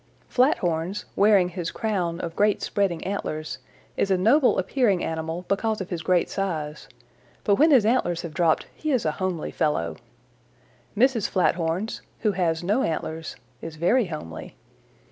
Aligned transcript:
"Flathorns, 0.27 1.05
wearing 1.15 1.49
his 1.49 1.69
crown 1.69 2.19
of 2.21 2.35
great 2.35 2.63
spreading 2.63 3.03
antlers, 3.03 3.59
is 3.95 4.09
a 4.09 4.17
noble 4.17 4.57
appearing 4.57 5.03
animal 5.03 5.45
because 5.47 5.79
of 5.79 5.91
his 5.91 6.01
great 6.01 6.27
size, 6.27 6.89
but 7.43 7.57
when 7.57 7.69
his 7.69 7.85
antlers 7.85 8.23
have 8.23 8.33
dropped 8.33 8.65
he 8.73 8.89
is 8.89 9.05
a 9.05 9.11
homely 9.21 9.51
fellow. 9.51 9.95
Mrs. 10.97 11.29
Flathorns, 11.29 12.01
who 12.21 12.31
has 12.31 12.63
no 12.63 12.81
antlers, 12.81 13.35
is 13.61 13.75
very 13.75 14.05
homely. 14.05 14.55